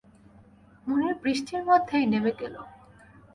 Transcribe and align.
মুনির 0.87 1.15
বৃষ্টির 1.23 1.61
মধ্যেই 1.63 2.05
নেমে 2.05 2.31
গেল। 2.39 2.55